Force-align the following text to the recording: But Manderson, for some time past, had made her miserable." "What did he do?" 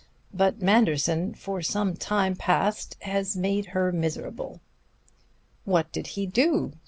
But 0.33 0.63
Manderson, 0.63 1.35
for 1.35 1.61
some 1.61 1.95
time 1.95 2.35
past, 2.35 2.95
had 3.01 3.35
made 3.35 3.67
her 3.67 3.91
miserable." 3.91 4.59
"What 5.63 5.91
did 5.91 6.07
he 6.17 6.25
do?" 6.25 6.73